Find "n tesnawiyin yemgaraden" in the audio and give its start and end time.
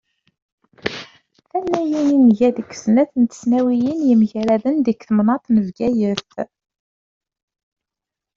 3.21-4.75